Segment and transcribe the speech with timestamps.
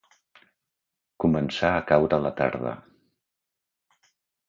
[1.25, 2.75] Començar a caure la tarda.